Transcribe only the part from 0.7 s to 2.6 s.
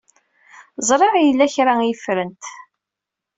Ẓriɣ yella kra ay ffrent.